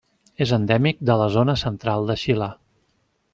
És 0.45 0.53
endèmic 0.55 1.03
de 1.09 1.17
la 1.23 1.27
Zona 1.35 1.55
Central 1.65 2.09
de 2.13 2.17
Xile. 2.23 2.49